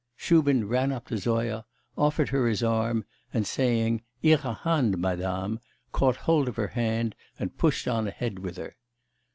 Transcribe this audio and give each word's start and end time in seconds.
Shubin 0.15 0.67
ran 0.67 0.91
up 0.91 1.05
to 1.09 1.17
Zoya, 1.19 1.63
offered 1.95 2.29
her 2.29 2.47
his 2.47 2.63
arm, 2.63 3.05
and 3.31 3.45
saying: 3.45 4.01
'Ihre 4.23 4.55
Hand, 4.63 4.97
Madame' 4.97 5.59
caught 5.91 6.15
hold 6.25 6.47
of 6.47 6.55
her 6.55 6.69
hand, 6.69 7.13
and 7.37 7.55
pushed 7.55 7.87
on 7.87 8.07
ahead 8.07 8.39
with 8.39 8.57
her. 8.57 8.77